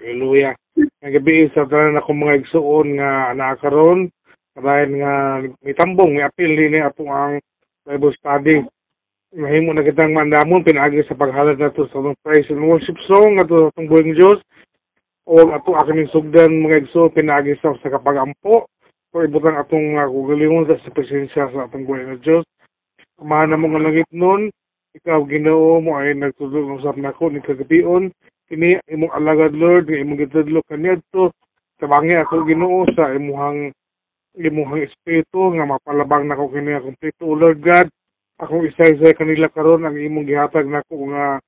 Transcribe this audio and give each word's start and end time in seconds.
Hallelujah. 0.00 0.56
Nga 1.04 1.10
gabi 1.20 1.52
sa 1.52 1.68
tanan 1.68 2.00
ako 2.00 2.16
mga 2.16 2.40
igsuon 2.40 2.96
nga 2.96 3.36
nakakaroon 3.36 4.08
kabayan 4.56 4.92
nga 4.96 5.12
mitambong 5.60 6.16
may 6.16 6.24
apil 6.24 6.56
din 6.56 6.80
ato 6.80 7.04
ang 7.04 7.36
Bible 7.84 8.16
study. 8.16 8.64
Mahimo 9.36 9.76
na 9.76 9.84
kitang 9.84 10.16
mandamon 10.16 10.64
pinagi 10.64 11.04
sa 11.04 11.12
paghalad 11.12 11.60
nato 11.60 11.84
sa 11.92 12.00
atong 12.00 12.16
praise 12.24 12.48
and 12.48 12.64
worship 12.64 12.96
song 13.04 13.36
ato 13.44 13.68
sa 13.68 13.76
atong 13.76 13.92
buhing 13.92 14.16
Dios 14.16 14.40
o 15.28 15.52
ato 15.52 15.76
aking 15.76 16.08
sugdan 16.08 16.64
mga 16.64 16.88
igsuon 16.88 17.12
pinagi 17.12 17.60
sa 17.60 17.76
sa 17.84 17.92
kapagampo 17.92 18.64
o 19.12 19.16
ibutang 19.20 19.60
atong 19.60 20.00
uh, 20.00 20.08
kugalingon 20.08 20.64
sa 20.64 20.80
sa 20.80 20.96
presensya 20.96 21.52
sa 21.52 21.68
atong 21.68 21.84
buhay 21.84 22.08
nga 22.08 22.16
Dios. 22.24 22.48
Kumahan 23.20 23.52
na 23.52 23.60
mo 23.60 23.68
nga 23.68 23.84
langit 23.84 24.08
nun, 24.16 24.48
ikaw 24.96 25.20
Ginoo 25.28 25.76
mo 25.84 26.00
ay 26.00 26.16
nagtulong 26.16 26.80
usap 26.80 26.96
nako 26.96 27.28
ni 27.28 27.44
kagabion 27.44 28.08
kini 28.50 28.82
imong 28.90 29.14
alagad 29.14 29.54
Lord 29.54 29.86
nga 29.86 30.02
imong 30.02 30.26
gitudlo 30.26 30.66
kaniadto 30.66 31.30
tabangi 31.78 32.18
ako 32.18 32.42
Ginoo 32.50 32.82
sa 32.98 33.14
imuhang 33.14 33.70
imuhang 34.34 34.82
espiritu 34.82 35.54
nga 35.54 35.64
mapalabang 35.70 36.26
nako 36.26 36.50
kini 36.50 36.74
kompleto 36.82 37.30
Lord 37.30 37.62
God. 37.62 37.86
Akong 38.42 38.66
isa-isa 38.66 39.14
kanila 39.14 39.46
karon 39.54 39.86
ang 39.86 39.94
imong 39.94 40.26
gihatag 40.26 40.66
nako 40.66 41.14
nga 41.14 41.38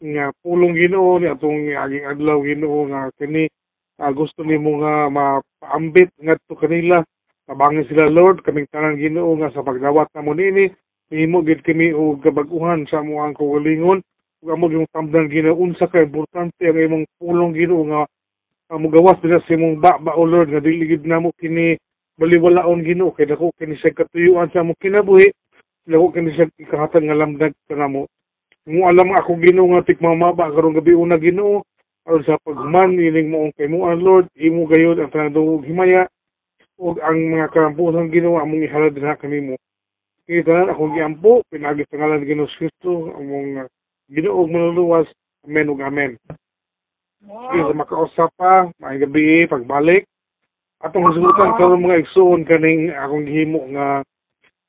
nga 0.00 0.24
pulong 0.40 0.78
Ginoo 0.78 1.18
ni 1.18 1.26
atong 1.26 1.74
aging 1.74 2.06
adlaw 2.06 2.38
Ginoo 2.46 2.86
nga 2.94 3.10
kini 3.18 3.50
uh, 3.98 4.12
gusto 4.14 4.46
nimo 4.46 4.78
nga 4.86 5.10
mapaambit 5.10 6.14
ngadto 6.14 6.54
kanila. 6.54 7.02
Tabangi 7.50 7.90
sila 7.90 8.06
Lord 8.06 8.46
kaming 8.46 8.70
tanan 8.70 9.02
Ginoo 9.02 9.34
nga 9.42 9.50
sa 9.50 9.66
pagdawat 9.66 10.14
namo 10.14 10.30
nini 10.30 10.70
Himo 11.10 11.42
gid 11.42 11.66
kami 11.66 11.90
og 11.90 12.22
kabag-uhan 12.22 12.86
sa 12.86 13.02
amo 13.02 13.18
ang 13.18 13.34
kaugalingon 13.34 13.98
ug 14.40 14.48
amo 14.48 14.72
yung 14.72 14.88
tamdan 14.88 15.28
Ginoo 15.28 15.52
unsa 15.60 15.84
ka 15.84 16.00
importante 16.00 16.64
ang 16.64 16.80
imong 16.80 17.04
pulong 17.20 17.52
Ginoo 17.52 17.84
nga 17.92 18.08
amo 18.72 18.88
gawas 18.88 19.20
nila 19.20 19.44
sa 19.44 19.52
imong 19.52 19.76
ba 19.84 20.00
o 20.00 20.24
Lord 20.24 20.48
nga 20.48 20.64
dili 20.64 20.88
gid 20.88 21.04
namo 21.04 21.36
kini 21.36 21.76
baliwalaon 22.16 22.80
Ginoo 22.80 23.12
kay 23.12 23.28
dako 23.28 23.52
kini 23.60 23.76
sa 23.76 23.92
katuyuan 23.92 24.48
sa 24.48 24.64
amo 24.64 24.72
kinabuhi 24.80 25.28
dako 25.84 26.16
kini 26.16 26.32
sa 26.40 26.48
ikahatag 26.56 27.04
nga 27.04 27.20
lamdag 27.20 27.52
kanamo 27.68 28.08
mo 28.64 28.80
alam 28.88 29.12
ako 29.12 29.36
Ginoo 29.44 29.76
nga 29.76 29.84
tikmamaba 29.84 30.48
karon 30.56 30.72
gabi 30.72 30.96
una 30.96 31.20
Ginoo 31.20 31.60
aron 32.08 32.24
sa 32.24 32.40
pagman 32.40 32.96
ining 32.96 33.28
mo 33.28 33.52
kay 33.60 33.68
mo 33.68 33.92
Lord 33.92 34.32
imo 34.40 34.64
gayud 34.72 35.04
ang 35.04 35.12
tanang 35.12 35.68
himaya 35.68 36.08
ug 36.80 36.96
ang 37.04 37.20
mga 37.28 37.52
karampusan 37.52 38.08
Ginoo 38.08 38.40
among 38.40 38.64
ihalad 38.64 38.96
na 38.96 39.20
kanimo 39.20 39.60
kita 40.24 40.72
akong 40.72 40.96
giampo 40.96 41.44
pinagi 41.52 41.84
sa 41.92 42.00
ngalan 42.00 42.24
Ginoo 42.24 42.48
Kristo 42.48 43.12
among 43.20 43.68
uh, 44.10 44.14
Ginoo 44.14 44.50
manuluwas 44.50 45.06
amen 45.46 45.70
ug 45.70 45.80
amen. 45.80 46.18
Sige, 47.20 47.62
sa 47.68 47.76
makausap 47.76 48.30
pa, 48.34 48.66
may 48.82 48.98
gabi, 48.98 49.46
pagbalik. 49.46 50.08
Atong 50.80 51.04
hasutan 51.04 51.54
karon 51.60 51.84
mga 51.84 52.00
igsoon 52.00 52.48
kaning 52.48 52.88
akong 52.96 53.28
gihimo 53.28 53.68
nga 53.76 54.00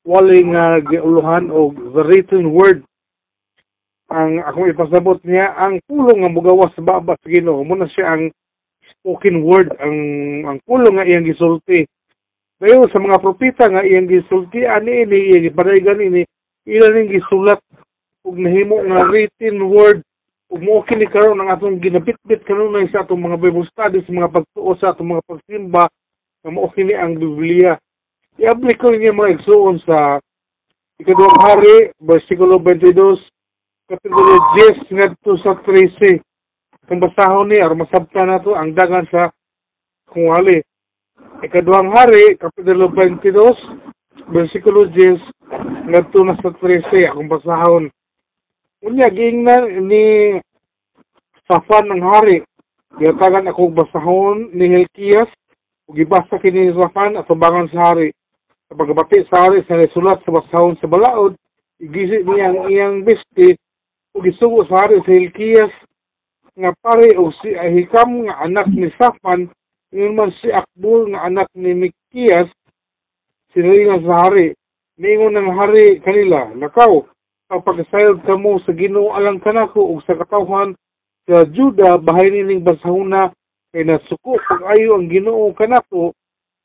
walay 0.04 0.44
nga 0.44 0.84
giuluhan 0.84 1.48
og 1.48 1.72
the 1.96 2.04
written 2.04 2.52
word. 2.52 2.84
Ang 4.12 4.44
akong 4.44 4.68
ipasabot 4.68 5.24
niya 5.24 5.56
ang 5.56 5.80
pulong 5.88 6.20
nga 6.20 6.28
mugawas 6.28 6.68
sa 6.76 6.84
baba 6.84 7.16
sa 7.16 7.28
Ginoo 7.32 7.64
mo 7.64 7.72
na 7.72 7.88
siya 7.88 8.12
ang 8.12 8.28
spoken 8.92 9.40
word. 9.40 9.72
Ang 9.80 9.98
ang 10.44 10.58
pulong 10.68 11.00
nga 11.00 11.08
iyang 11.08 11.24
gisulti. 11.24 11.88
Ngayon 12.60 12.92
sa 12.92 13.00
mga 13.00 13.16
propeta 13.24 13.72
nga 13.72 13.80
iyang 13.80 14.04
gisulti 14.04 14.68
ani 14.68 15.08
ini 15.08 15.18
iyang 15.32 15.44
gipadaygan 15.48 16.04
ini 16.04 16.22
ila 16.68 16.86
ning 16.92 17.08
gisulat 17.08 17.58
ug 18.22 18.34
nahimo 18.38 18.82
nga 18.86 19.06
written 19.10 19.58
word 19.66 20.02
ug 20.52 20.60
mo 20.62 20.84
kini 20.86 21.06
karon 21.10 21.40
ang 21.40 21.50
atong 21.50 21.82
ginabitbit 21.82 22.44
kanunay 22.46 22.86
sa 22.90 23.02
atong 23.02 23.18
mga 23.18 23.40
Bible 23.40 23.66
studies 23.70 24.06
mga 24.06 24.30
pagtuo 24.30 24.72
sa 24.78 24.92
atong 24.92 25.16
mga 25.16 25.24
pagsimba 25.26 25.84
nga 26.42 26.50
mao 26.50 26.70
kini 26.74 26.94
ang 26.98 27.18
Biblia. 27.18 27.78
I-apply 28.40 28.74
ko 28.80 28.90
niya 28.90 29.14
mga 29.14 29.38
igsuon 29.38 29.78
sa 29.84 30.18
ikaduhang 30.98 31.40
hari 31.42 31.94
bersikulo 32.00 32.58
22 32.58 33.18
kapitulo 33.86 34.34
10 34.56 34.88
ngadto 34.88 35.32
sa 35.42 35.58
13. 35.60 36.22
Kung 36.88 36.98
basahon 36.98 37.52
ni 37.52 37.62
aron 37.62 37.84
masabtan 37.84 38.26
nato 38.32 38.58
ang 38.58 38.74
dagan 38.74 39.06
sa 39.12 39.30
kunwali 40.10 40.64
ikaduhang 41.42 41.90
hari, 41.90 42.38
kapitulo 42.38 42.86
22, 42.94 43.34
versikulo 44.30 44.86
10, 44.86 45.18
ngadto 45.90 46.22
na 46.22 46.38
sa 46.38 46.54
13, 46.54 47.10
akong 47.10 47.26
basahon. 47.26 47.90
Unya, 48.82 49.06
giingnan 49.14 49.86
ni 49.86 50.34
Safan 51.46 51.86
ng 51.86 52.02
hari. 52.02 52.42
Giyatagan 52.98 53.46
akong 53.46 53.78
basahon 53.78 54.50
ni 54.50 54.74
Helkias, 54.74 55.30
ug 55.86 55.94
gibasa 55.94 56.34
kini 56.42 56.66
ni 56.66 56.74
Safan 56.74 57.14
at 57.14 57.30
tubangan 57.30 57.70
sa 57.70 57.94
hari. 57.94 58.10
Sa 58.66 58.74
pagbati 58.74 59.22
sa 59.30 59.46
hari 59.46 59.62
sa 59.70 59.78
nisulat 59.78 60.18
sa 60.26 60.34
basahon 60.34 60.74
sa 60.82 60.90
balaod, 60.90 61.38
igisi 61.78 62.26
niya 62.26 62.50
ang 62.50 62.58
iyang 62.66 62.96
bisti, 63.06 63.54
ug 64.18 64.26
gisugo 64.26 64.66
sa 64.66 64.82
hari 64.82 64.98
sa 65.06 65.14
Helkias, 65.14 65.72
nga 66.58 66.74
pare 66.82 67.14
o 67.14 67.30
si 67.38 67.54
Ahikam 67.54 68.26
nga 68.26 68.42
anak 68.42 68.66
ni 68.66 68.90
Safan 68.98 69.46
man 69.92 70.34
si 70.42 70.50
Akbul 70.50 71.14
nga 71.14 71.30
anak 71.30 71.46
ni 71.54 71.86
Mikias, 71.86 72.50
sinalingan 73.54 74.02
sa 74.02 74.26
hari. 74.26 74.58
Ningon 74.98 75.38
ng 75.38 75.54
hari 75.54 76.02
kanila, 76.02 76.50
Lakaw, 76.58 77.06
kapag 77.52 77.84
sayod 77.92 78.24
ka 78.24 78.32
mo 78.40 78.56
sa 78.64 78.72
ginoo 78.72 79.12
alang 79.12 79.36
kanako 79.36 79.84
ug 79.92 80.00
sa 80.08 80.16
katawhan 80.16 80.72
sa 81.28 81.44
Juda, 81.52 82.00
bahay 82.00 82.32
nining 82.32 82.64
basahuna, 82.64 83.28
kay 83.76 83.84
nasuko 83.84 84.40
pag 84.48 84.64
ayo 84.72 84.96
ang 84.96 85.12
ginoo 85.12 85.52
kanako, 85.52 86.16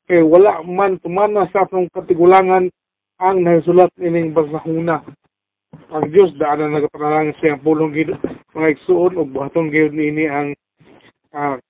kay 0.08 0.24
wala 0.24 0.64
man 0.64 0.96
tumana 1.04 1.44
sa 1.52 1.68
atong 1.68 1.92
katigulangan 1.92 2.72
ang 3.20 3.36
nasulat 3.44 3.92
nining 4.00 4.32
basahuna. 4.32 5.04
Ang 5.92 6.08
Diyos 6.08 6.32
daan 6.40 6.64
na 6.64 6.80
nagapanalangin 6.80 7.36
siya 7.36 7.60
ang 7.60 7.62
pulong 7.62 7.92
gid 7.92 8.08
mga 8.56 8.72
igsuon 8.72 9.20
ug 9.20 9.28
buhaton 9.28 9.68
gyud 9.68 9.92
niini 9.92 10.24
ang 10.24 10.56
uh, 11.36 11.60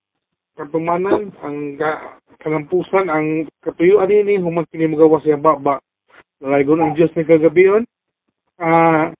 katumanan 0.55 1.35
ang 1.43 1.75
ga, 1.75 2.23
kalampusan 2.39 3.11
ang 3.11 3.51
katuyuan 3.67 4.11
ini 4.11 4.39
human 4.39 4.67
kini 4.71 4.87
magawas 4.87 5.27
sa 5.27 5.35
baba 5.35 5.83
laygon 6.39 6.79
ang 6.79 6.95
Dios 6.95 7.11
ni 7.19 7.27
kagabion 7.27 7.83
uh, 8.59 9.11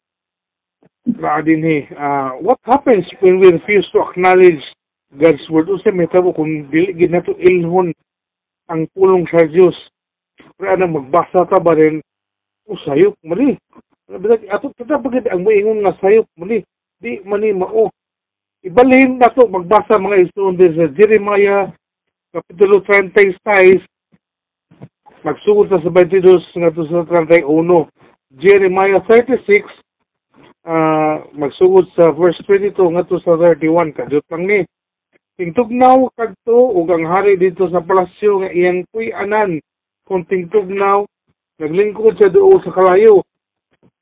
uh, 1.97 2.31
what 2.43 2.61
happens 2.65 3.07
when 3.21 3.41
we 3.41 3.51
refuse 3.51 3.89
to 3.93 4.03
acknowledge 4.03 4.63
God's 5.15 5.43
word? 5.51 5.69
Usa 5.73 5.91
may 5.91 6.07
tabo 6.07 6.37
kung 6.37 6.69
dili 6.69 6.93
gid 6.95 7.11
nato 7.11 7.33
ilhon 7.39 7.95
ang 8.69 8.85
pulong 8.93 9.25
sa 9.33 9.47
Dios 9.49 9.75
pero 10.59 10.75
ana 10.75 10.87
magbasa 10.87 11.47
ta 11.47 11.59
ba 11.63 11.75
rin? 11.75 12.03
Usayop 12.69 13.17
mali 13.25 13.57
ato 14.51 14.73
kita 14.77 15.01
pagid 15.01 15.29
ang 15.29 15.45
moingon 15.45 15.85
nga 15.85 15.97
sayop 16.01 16.27
mali 16.37 16.65
di 16.99 17.23
mani 17.25 17.55
mao. 17.55 17.89
Ibalhin 18.67 19.23
na 19.23 19.31
to 19.31 19.47
magbasa 19.47 20.03
mga 20.03 20.29
estudyante 20.29 20.67
sa 20.75 20.87
Jeremiah 20.99 21.71
Kapitulo 22.35 22.83
36 22.85 23.81
magsugod 25.25 25.71
sa 25.71 25.79
22 25.81 26.59
nga 26.59 26.71
sa 26.75 27.03
31 27.07 27.89
Jeremiah 28.37 29.01
36 29.09 29.65
uh, 30.69 31.25
magsugod 31.33 31.89
sa 31.97 32.13
verse 32.13 32.37
22 32.45 32.77
nga 32.77 33.09
to 33.09 33.17
sa 33.25 33.41
31 33.41 33.97
kadot 33.97 34.25
lang 34.29 34.45
ni 34.45 34.61
tingtugnaw 35.39 36.11
kadto 36.13 36.75
ug 36.75 36.91
ang 36.91 37.07
hari 37.09 37.39
dito 37.39 37.71
sa 37.71 37.81
palasyo 37.81 38.43
nga 38.43 38.51
iyang 38.51 38.83
puy-anan. 38.91 39.63
Kung 40.03 40.27
tingtugnaw 40.27 41.07
naglingkod 41.63 42.19
sa 42.19 42.29
duo 42.29 42.59
sa 42.61 42.75
kalayo. 42.75 43.23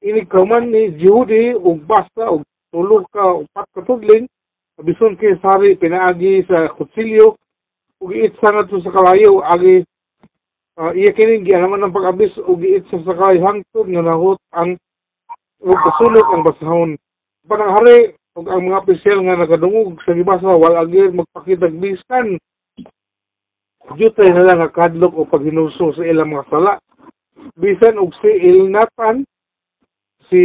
Ini 0.01 0.25
kaman 0.27 0.73
ni 0.73 0.97
Jehudi 0.97 1.53
ug 1.53 1.85
basta 1.85 2.33
ug 2.33 2.43
tulo 2.73 3.05
ka 3.13 3.47
upat 3.47 3.67
ka 3.77 3.81
tudling 3.85 4.27
Bison 4.77 5.17
kay 5.17 5.41
sari 5.41 5.73
pinaagi 5.73 6.45
sa 6.45 6.69
kutsilyo 6.73 7.37
ug 8.01 8.09
giitsa 8.13 8.53
ngadto 8.53 8.81
sa 8.81 8.93
kalayo. 8.93 9.45
Agi 9.45 9.85
uh, 10.77 10.93
iya 10.93 11.11
kining 11.13 11.45
gianaman 11.45 11.89
ng 11.89 11.95
pag-abis 11.95 12.33
ug 12.45 12.61
giitsa 12.61 13.01
sa 13.05 13.17
kalayo 13.17 13.45
hangtod 13.45 13.87
nga 13.89 14.03
nahut 14.05 14.41
ang 14.53 14.77
ug 15.61 15.77
kasulok 15.77 16.29
ang 16.31 16.43
basahon. 16.45 16.91
Panang 17.49 17.73
hari 17.77 18.17
ug 18.37 18.47
ang 18.49 18.63
mga 18.69 18.81
opisyal 18.85 19.19
nga 19.25 19.41
nakadungog 19.41 19.97
sa 20.05 20.13
gibasa 20.13 20.49
wala 20.53 20.85
agi 20.85 21.09
magpakita 21.11 21.73
biskan. 21.73 22.37
Jutay 23.97 24.35
na 24.35 24.43
lang 24.43 24.67
kadlok 24.75 25.15
o 25.15 25.25
paghinuso 25.25 25.95
sa 25.95 26.03
ilang 26.03 26.35
mga 26.35 26.51
sala. 26.51 26.75
Bisan 27.55 28.03
og 28.03 28.11
si 28.19 28.31
Ilnatan, 28.35 29.23
si 30.27 30.43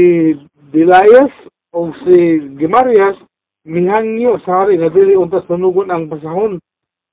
Dilayas 0.70 1.34
o 1.74 1.90
si 2.06 2.38
Gimarias 2.56 3.18
mihangyo 3.66 4.42
sa 4.42 4.64
hari 4.64 4.78
nga 4.78 4.90
dili 4.90 5.14
unta 5.14 5.42
sunugon 5.46 5.94
ang 5.94 6.10
basahon 6.10 6.58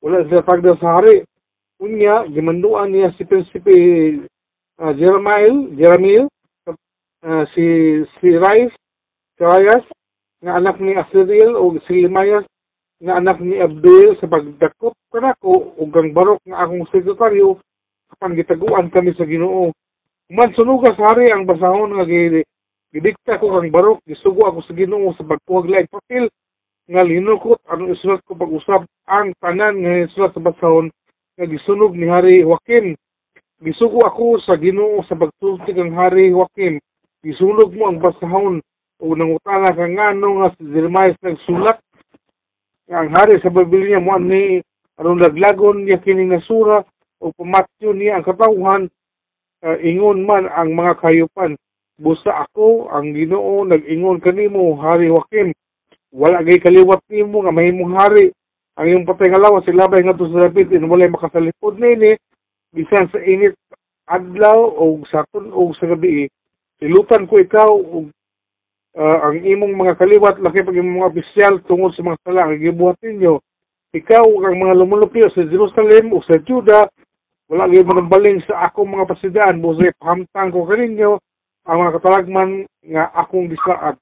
wala 0.00 0.24
sila 0.24 0.44
pagda 0.44 0.72
sa 0.80 0.96
hari 0.96 1.24
unya 1.78 2.26
gimanduan 2.30 2.90
niya 2.90 3.14
si 3.14 3.22
Prinsipe 3.24 3.74
uh, 4.82 4.92
Jeremiel 4.98 5.74
Jeremiel 5.78 6.26
uh, 7.24 7.44
si 7.54 7.64
si 8.18 8.28
Rice 8.34 8.74
si 9.38 9.42
Rayas 9.42 9.86
nga 10.42 10.58
anak 10.58 10.78
ni 10.78 10.94
Asriel 10.94 11.54
o 11.58 11.74
si 11.86 12.06
Limayas 12.06 12.46
nga 12.98 13.18
anak 13.18 13.38
ni 13.38 13.58
Abdul 13.62 14.18
sa 14.18 14.26
pagdakop 14.26 14.94
kanako 15.10 15.74
ug 15.78 15.90
ang 15.94 16.10
barok 16.14 16.42
nga 16.46 16.66
akong 16.66 16.86
sekretaryo 16.90 17.58
kapan 18.10 18.34
gitaguan 18.34 18.88
kami 18.90 19.12
sa 19.14 19.28
Ginoo. 19.28 19.70
Man 20.28 20.50
sunuga 20.56 20.92
sa 20.96 21.14
hari 21.14 21.30
ang 21.30 21.46
basahon 21.46 21.94
nga 21.94 22.04
gi- 22.04 22.44
gidikta 22.92 23.38
ko 23.38 23.54
kang 23.54 23.70
barok 23.70 24.02
gisugo 24.04 24.46
ako 24.46 24.60
sa 24.66 24.74
Ginoo 24.74 25.14
sa 25.14 25.24
pagkuhag 25.24 25.70
laing 25.70 25.90
papel 25.90 26.24
nga 26.88 27.02
linukot 27.04 27.60
anong 27.68 27.94
isulat 27.94 28.20
ko 28.24 28.32
pag-usab 28.34 28.82
ang 29.06 29.30
tanan 29.38 29.78
nga 29.78 30.08
isulat 30.08 30.32
sa 30.34 30.42
basahon 30.42 30.90
nga 31.38 31.46
gisunog 31.46 31.94
ni 31.94 32.10
Hari 32.10 32.42
Joaquin. 32.42 32.98
Gisugo 33.62 34.02
ako 34.02 34.42
sa 34.42 34.58
Ginoo 34.58 35.06
sa 35.06 35.14
pagsulti 35.14 35.70
kang 35.70 35.94
Hari 35.94 36.34
Joaquin. 36.34 36.82
Gisunog 37.22 37.70
mo 37.78 37.86
ang 37.86 38.02
basahon 38.02 38.58
o 38.98 39.14
nangutana 39.14 39.70
ka 39.70 39.86
ngano 39.86 40.42
nga 40.42 40.50
si 40.58 40.66
Jeremiah 40.66 41.14
nagsulat 41.22 41.78
nga 42.90 42.96
ang 42.98 43.14
hari 43.14 43.38
sa 43.38 43.54
Biblia 43.54 44.02
mo 44.02 44.18
ni 44.18 44.58
anong 44.98 45.22
laglagon 45.22 45.86
niya 45.86 46.02
kining 46.02 46.34
nasura 46.34 46.82
o 47.22 47.30
pamatyo 47.30 47.94
niya 47.94 48.18
ang 48.18 48.26
katawhan 48.26 48.82
uh, 49.62 49.78
ingon 49.78 50.26
man 50.26 50.50
ang 50.50 50.74
mga 50.74 50.98
kayupan 50.98 51.54
busa 52.02 52.50
ako 52.50 52.90
ang 52.90 53.14
Ginoo 53.14 53.62
nag-ingon 53.62 54.18
kanimo 54.18 54.74
Hari 54.82 55.14
Joaquin 55.14 55.54
wala 56.10 56.42
gay 56.42 56.58
kaliwat 56.58 56.98
nimo 57.06 57.46
nga 57.46 57.54
mahimong 57.54 57.94
hari 57.94 58.34
ang 58.78 58.86
iyong 58.86 59.06
patay 59.06 59.26
nga 59.28 59.42
lawas 59.42 59.66
sila 59.66 59.90
ba 59.90 59.98
nga 59.98 60.14
sa 60.14 60.46
David 60.46 60.70
in 60.70 60.86
walay 60.86 61.10
makasalipod 61.10 61.82
nini 61.82 62.14
bisan 62.70 63.10
sa 63.10 63.18
init 63.18 63.58
adlaw 64.06 64.70
o 64.78 65.02
sa 65.10 65.26
tun 65.34 65.50
o 65.50 65.74
sa 65.74 65.90
gabi 65.90 66.30
silutan 66.78 67.26
ko 67.26 67.42
ikaw 67.42 67.74
og 67.74 68.14
uh, 68.94 69.18
ang 69.28 69.42
imong 69.42 69.74
mga 69.74 69.98
kaliwat 69.98 70.38
laki 70.38 70.62
pag 70.62 70.78
imong 70.78 71.02
mga 71.02 71.10
opisyal 71.10 71.54
tungod 71.66 71.90
sa 71.94 72.06
mga 72.06 72.18
sala 72.22 72.48
nga 72.48 72.58
gibuhat 72.58 72.98
ninyo. 73.02 73.42
Ikaw 73.88 74.26
ang 74.44 74.56
mga 74.60 74.74
lumulupyo 74.78 75.26
sa 75.32 75.42
Jerusalem 75.48 76.14
o 76.14 76.22
sa 76.22 76.38
Juda 76.46 76.86
wala 77.48 77.64
gyud 77.64 77.88
manambaling 77.88 78.44
sa 78.44 78.68
akong 78.68 78.92
mga 78.92 79.08
pasidaan 79.08 79.64
busay 79.64 79.88
pahamtang 79.96 80.52
ko 80.52 80.68
kaninyo 80.68 81.16
ang 81.64 81.76
mga 81.80 81.94
katalagman 81.96 82.50
nga 82.84 83.08
akong 83.16 83.48
gisaad. 83.48 83.96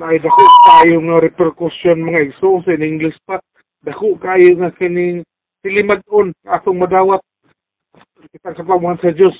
Na 0.00 0.10
ay 0.10 0.18
dako 0.18 0.42
kayo 0.82 0.98
nga 1.04 1.22
repercussion 1.22 2.02
mga 2.02 2.32
igsoon 2.32 2.64
in 2.72 2.82
English 2.82 3.20
pa 3.28 3.38
dako 3.84 4.16
kayo 4.16 4.56
nga 4.58 4.72
kining 4.74 5.20
silimad-on 5.60 6.32
atong 6.48 6.80
madawat 6.80 7.20
kita 8.32 8.56
sa 8.56 8.64
pamuhan 8.64 8.98
sa 8.98 9.12
Diyos 9.12 9.36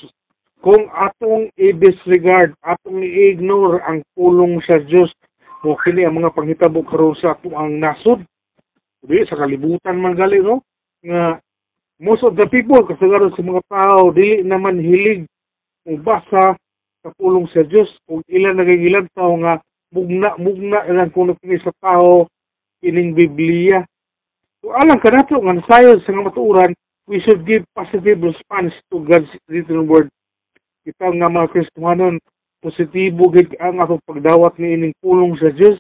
kung 0.65 0.89
atong 0.89 1.53
i-disregard, 1.61 2.57
atong 2.65 3.05
i-ignore 3.05 3.85
ang 3.85 4.01
pulong 4.17 4.65
sa 4.65 4.81
Diyos, 4.81 5.13
mo 5.61 5.77
kini 5.77 6.09
ang 6.09 6.17
mga 6.17 6.33
panghitabo 6.33 6.81
karon 6.89 7.13
sa 7.21 7.37
ato 7.37 7.53
ang 7.53 7.77
nasod. 7.77 8.25
Di 9.05 9.21
sa 9.29 9.37
kalibutan 9.37 10.01
man 10.01 10.17
gali 10.17 10.41
no 10.41 10.65
nga 11.05 11.37
most 12.01 12.25
of 12.25 12.33
the 12.41 12.49
people 12.49 12.81
kasagaran 12.89 13.29
sa 13.37 13.45
mga 13.45 13.61
tao 13.69 14.09
dili 14.17 14.41
naman 14.41 14.81
hilig 14.81 15.29
o 15.85 16.01
basa 16.01 16.57
sa 17.05 17.09
pulong 17.21 17.45
sa 17.53 17.61
Diyos 17.69 17.93
ug 18.09 18.25
ilan 18.33 18.57
nagigilan 18.57 19.05
tao 19.13 19.37
nga 19.45 19.61
mugna 19.93 20.33
mugna 20.41 20.89
ilang 20.89 21.13
kuno 21.13 21.37
kini 21.37 21.61
sa 21.61 21.77
tao 21.77 22.25
ining 22.81 23.13
Biblia. 23.13 23.85
So 24.65 24.73
alam 24.73 24.97
ka 24.97 25.13
nato 25.13 25.37
nga 25.45 25.61
sayo 25.69 26.01
sa 26.01 26.17
nga 26.17 26.25
matuuran 26.25 26.73
we 27.05 27.21
should 27.21 27.45
give 27.45 27.69
positive 27.77 28.25
response 28.25 28.73
to 28.89 29.05
God's 29.05 29.29
written 29.45 29.85
word. 29.85 30.09
Kita 30.89 31.13
nga 31.13 31.29
mga 31.29 31.53
Kristohanon 31.53 32.17
positibo 32.65 33.29
gid 33.29 33.53
ang 33.61 33.85
atong 33.85 34.01
pagdawat 34.09 34.57
ni 34.57 34.73
ining 34.73 34.97
pulong 35.05 35.37
sa 35.37 35.53
Dios 35.53 35.77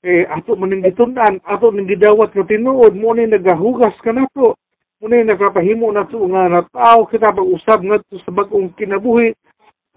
eh 0.00 0.24
ato 0.24 0.56
man 0.56 0.72
ning 0.72 0.88
gitun-an 0.88 1.36
ato 1.44 1.68
ning 1.68 1.84
gidawat 1.84 2.32
nga 2.32 2.48
tinuod 2.48 2.96
mo 2.96 3.12
ni 3.12 3.28
nagahugas 3.28 3.92
ka 4.00 4.16
nato 4.16 4.56
mo 4.56 5.04
ni 5.04 5.20
nagapahimo 5.20 5.92
nato 5.92 6.16
nga 6.24 6.48
natao 6.48 7.04
kita 7.04 7.28
pag-usab 7.28 7.84
ngadto 7.84 8.16
sa 8.24 8.32
bag-ong 8.32 8.72
kinabuhi. 8.72 9.36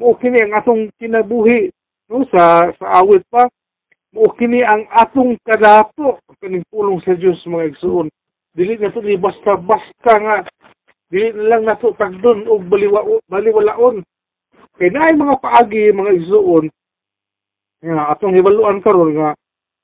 Mo 0.03 0.19
kini 0.19 0.43
ang 0.43 0.51
atong 0.51 0.91
kinabuhi 0.99 1.71
no 2.11 2.27
sa 2.27 2.75
sa 2.75 2.99
awit 2.99 3.23
pa 3.31 3.47
mo 4.13 4.31
kini 4.35 4.63
ang 4.63 4.87
atong 4.91 5.35
kadato 5.43 6.21
kaning 6.39 6.63
pulong 6.71 7.01
sa 7.03 7.17
Dios 7.17 7.41
mga 7.43 7.75
igsuon. 7.75 8.07
Dili 8.55 8.77
na 8.77 8.93
to 8.93 9.01
ni 9.01 9.17
basta-basta 9.17 10.13
nga 10.21 10.35
dili 11.11 11.33
na 11.33 11.43
lang 11.55 11.63
nato 11.65 11.93
tagdon 11.97 12.47
og 12.47 12.67
baliwa 12.67 13.03
baliwalaon. 13.27 14.03
Kaya 14.77 14.93
na 14.93 15.09
mga 15.09 15.41
paagi, 15.41 15.89
mga 15.89 16.11
isuon, 16.21 16.69
nga 17.81 18.09
atong 18.13 18.33
hibaluan 18.33 18.81
karon 18.81 19.13
nga 19.13 19.29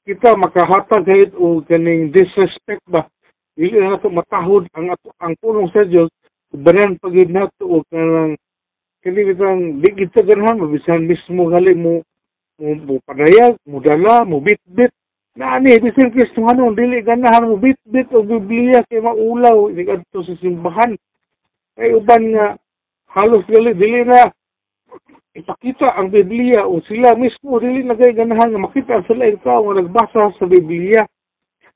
kita 0.04 0.34
makahatag 0.36 1.06
kahit 1.06 1.32
o 1.38 1.62
kaning 1.62 2.10
disrespect 2.10 2.82
ba 2.90 3.06
dili 3.54 3.78
na 3.78 3.96
nato 3.96 4.10
matahod 4.10 4.66
ang 4.74 4.90
ato 4.90 5.14
ang 5.22 5.38
pulong 5.38 5.70
sa 5.70 5.86
Dios 5.86 6.10
banan 6.50 6.98
pagid 6.98 7.30
nato 7.30 7.62
og 7.62 7.86
kanang 7.94 8.34
kini 9.06 9.30
bitang 9.30 9.78
bigid 9.78 10.10
sa 10.10 10.26
ganahan 10.26 10.58
mabisan 10.58 11.06
mismo 11.06 11.54
gali 11.54 11.78
mo 11.78 12.02
mo, 12.64 12.72
mo 12.88 12.96
padayag 13.04 13.60
mo 13.68 13.84
dala 13.84 14.24
mo 14.24 14.40
bitbit 14.40 14.96
na 15.36 15.60
ani 15.60 15.76
bisan 15.84 16.16
Kristohanon 16.16 16.78
dili 16.80 17.04
ganahan 17.04 17.52
mo 17.52 17.60
bitbit 17.60 18.08
og 18.16 18.32
Biblia 18.32 18.88
kay 18.88 19.04
maulaw. 19.04 19.68
Di 19.76 19.84
kadto 19.84 20.24
sa 20.24 20.34
simbahan. 20.40 20.96
Kay 21.76 21.92
uban 22.00 22.24
nga 22.32 22.56
halos 23.20 23.44
gali 23.52 23.76
dili 23.76 24.08
na 24.08 24.32
ipakita 25.36 25.98
ang 25.98 26.14
Biblia 26.14 26.64
o 26.64 26.80
sila 26.88 27.18
mismo 27.20 27.60
dili 27.60 27.84
nagay 27.84 28.16
ganahan 28.16 28.56
nga 28.56 28.64
makita 28.64 29.04
sila 29.10 29.28
ikaw 29.28 29.60
nga 29.68 29.84
nagbasa 29.84 30.32
sa 30.40 30.46
Biblia. 30.48 31.04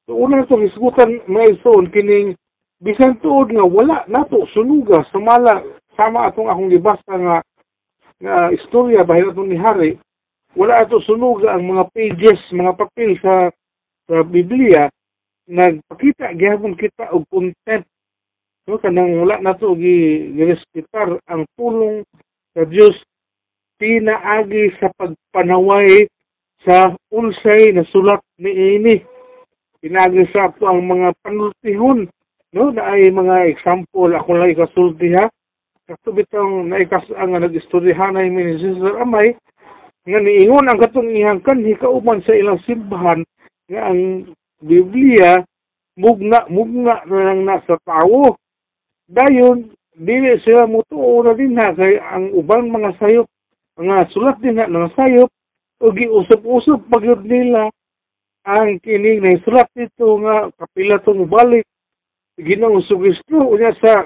So 0.08 0.16
una 0.16 0.48
to 0.48 0.56
hisgutan 0.64 1.20
mga 1.28 1.60
ison 1.60 1.92
kining 1.92 2.40
bisan 2.80 3.20
tuod 3.20 3.52
nga 3.52 3.66
wala 3.66 4.08
nato 4.08 4.46
sunuga 4.56 5.04
sumala 5.12 5.66
sama 5.98 6.30
atong 6.30 6.48
akong 6.48 6.70
gibasa 6.70 7.14
nga 7.18 7.42
nga 8.22 8.36
istorya 8.54 9.02
bahir 9.02 9.34
atong 9.34 9.50
ni 9.50 9.58
Hari 9.58 9.98
wala 10.56 10.80
ato 10.80 11.02
sunuga 11.04 11.52
ang 11.52 11.68
mga 11.68 11.84
pages 11.92 12.40
mga 12.54 12.74
papel 12.78 13.18
sa 13.20 13.52
sa 14.08 14.24
Biblia 14.24 14.88
nagpakita 15.48 16.38
gihapon 16.38 16.78
kita 16.80 17.12
og 17.12 17.28
content 17.28 17.84
no 18.68 18.80
kanang 18.80 19.20
wala 19.20 19.42
nato 19.44 19.76
gi 19.76 20.32
girespetar 20.36 21.20
ang 21.28 21.44
pulong 21.56 22.04
sa 22.56 22.64
Dios 22.68 22.96
pinaagi 23.78 24.74
sa 24.82 24.90
pagpanaway 24.98 26.10
sa 26.66 26.98
unsay 27.14 27.72
na 27.72 27.86
sulat 27.94 28.22
ni 28.42 28.52
ini. 28.82 28.96
Pinaagi 29.78 30.26
sa 30.34 30.50
ato 30.50 30.66
ang 30.66 30.82
mga 30.90 31.14
panultihon, 31.22 32.10
no? 32.58 32.64
Na 32.74 32.98
ay 32.98 33.14
mga 33.14 33.54
example, 33.54 34.10
ako 34.10 34.30
lang 34.34 34.52
ikasulti 34.52 35.14
ha. 35.14 35.30
Kato 35.88 36.12
bitang 36.12 36.68
naikas 36.68 37.06
ang 37.16 37.38
nag-istoryahan 37.38 38.18
na 38.18 38.26
ni 38.28 38.60
Cesar 38.60 39.00
Amay, 39.00 39.38
nga 40.08 40.20
niingon 40.24 40.72
ang 40.72 40.80
katong 40.80 41.12
ihang 41.12 41.44
kanhi 41.44 41.76
kauman 41.76 42.24
sa 42.24 42.32
ilang 42.32 42.64
simbahan 42.64 43.28
nga 43.68 43.92
ang 43.92 44.32
Biblia 44.64 45.44
mugna 46.00 46.48
mugna 46.48 47.04
na 47.06 47.20
lang 47.28 47.44
nasa 47.44 47.76
tao. 47.84 48.40
Dayon, 49.08 49.72
dili 49.98 50.40
sila 50.46 50.64
mutuo 50.70 51.26
na 51.26 51.34
din 51.36 51.58
na 51.58 51.74
kay 51.76 52.00
ang 52.00 52.32
ubang 52.32 52.70
mga 52.70 52.96
sayop 53.02 53.28
mga 53.78 54.10
sulat 54.14 54.38
din 54.42 54.58
na 54.58 54.70
mga 54.70 54.94
sayop 54.94 55.30
o 55.82 55.86
giusap-usap 55.94 56.86
pagyud 56.90 57.22
nila 57.26 57.70
ang 58.46 58.78
kining 58.82 59.26
na 59.26 59.38
sulat 59.42 59.66
dito 59.74 60.18
nga 60.22 60.50
kapila 60.54 61.02
to 61.02 61.14
balik 61.26 61.66
Ginoong 62.38 62.86
Kristo 62.86 63.50
unya 63.50 63.74
sa 63.82 64.06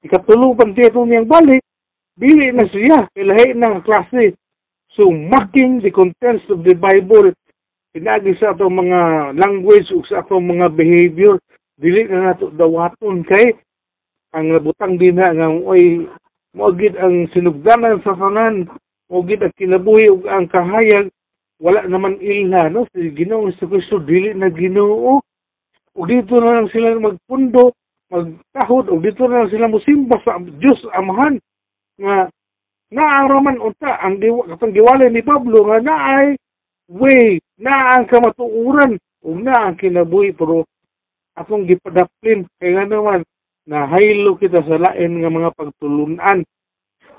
ikatuluban 0.00 0.72
dito 0.72 1.04
niyang 1.04 1.28
balik 1.28 1.60
dili 2.16 2.48
na 2.48 2.64
siya 2.64 3.04
ilahi 3.12 3.52
ng 3.52 3.84
klase 3.84 4.32
so 4.98 5.06
mocking 5.06 5.78
the 5.78 5.94
contents 5.94 6.42
of 6.50 6.66
the 6.66 6.74
Bible 6.74 7.30
pinagi 7.94 8.34
sa 8.42 8.50
atong 8.50 8.82
mga 8.82 9.00
language 9.38 9.86
ug 9.94 10.02
sa 10.10 10.26
atong 10.26 10.42
mga 10.42 10.74
behavior 10.74 11.38
dili 11.78 12.02
na 12.10 12.34
nato 12.34 12.50
dawaton 12.50 13.22
kay 13.22 13.54
ang 14.34 14.50
nabutang 14.50 14.98
din 14.98 15.14
na 15.14 15.30
nga 15.30 15.46
oy 15.46 16.10
mo 16.58 16.74
ang 16.74 17.30
sinugdanan 17.30 18.02
sa 18.02 18.18
tanan 18.18 18.66
o 19.06 19.22
gid 19.22 19.38
ang 19.46 19.54
kinabuhi 19.54 20.10
ug 20.10 20.26
ang 20.26 20.50
kahayag 20.50 21.14
wala 21.62 21.86
naman 21.86 22.18
ilha 22.18 22.70
no? 22.70 22.86
Si 22.94 23.10
Ginoong 23.14 23.54
Kristo 23.58 23.98
dili 23.98 24.30
na 24.34 24.46
Ginoo. 24.46 25.18
Ug 25.98 26.06
dito 26.06 26.38
na 26.38 26.62
lang 26.62 26.70
sila 26.70 26.94
magpundo 26.94 27.74
magtahod 28.14 28.86
ug 28.90 29.02
dito 29.02 29.26
na 29.26 29.42
lang 29.42 29.50
sila 29.50 29.66
mosimba 29.66 30.18
sa 30.22 30.38
Dios 30.38 30.78
Amahan 30.94 31.38
nga 31.98 32.30
naaraman 32.88 33.60
unta 33.60 34.00
ang 34.00 34.16
diwa 34.20 34.48
katong 34.54 34.72
giwalay 34.72 35.08
ni 35.12 35.20
Pablo 35.20 35.68
nga 35.68 35.78
naay 35.84 36.36
way 36.88 37.36
na 37.60 37.96
ang 37.96 38.08
kamatuuran 38.08 38.96
ug 39.24 39.36
na 39.44 39.68
ang 39.68 39.76
kinabuhi 39.76 40.32
pero 40.32 40.64
atong 41.36 41.68
gipadaplin 41.68 42.48
kay 42.58 42.72
nga 42.74 42.88
naman 42.88 43.22
na 43.68 43.84
haylo 43.92 44.40
kita 44.40 44.64
sa 44.64 44.80
lain 44.80 45.20
nga 45.20 45.28
mga 45.28 45.50
pagtulunan. 45.52 46.40